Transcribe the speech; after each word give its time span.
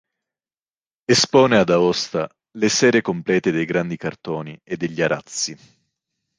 Espone 1.13 1.57
ad 1.57 1.69
Aosta 1.69 2.27
le 2.53 2.69
serie 2.69 3.03
complete 3.03 3.51
dei 3.51 3.65
grandi 3.65 3.97
cartoni 3.97 4.59
e 4.63 4.75
degli 4.75 4.99
arazzi. 4.99 5.55